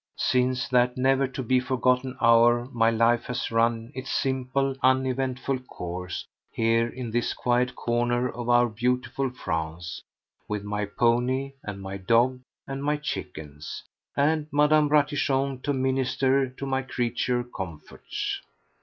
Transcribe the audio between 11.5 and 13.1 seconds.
and my dog and my